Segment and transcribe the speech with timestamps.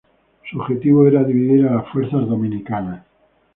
[0.49, 3.03] Su objetivo era dividir a las fuerzas dominicanas.